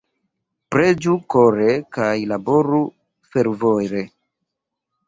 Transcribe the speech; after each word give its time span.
Preĝu 0.75 1.13
kore 1.35 1.67
kaj 1.99 2.09
laboru 2.33 2.81
fervore. 3.35 4.05